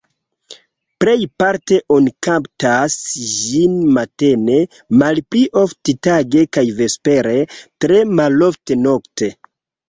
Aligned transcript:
Plejparte 1.03 1.75
oni 1.95 2.13
kaptas 2.27 2.95
ĝin 3.33 3.75
matene, 3.97 4.55
malpli 5.03 5.43
ofte 5.65 5.95
tage 6.09 6.43
kaj 6.59 6.65
vespere, 6.81 7.37
tre 7.87 8.01
malofte 8.23 8.81
nokte. 8.89 9.31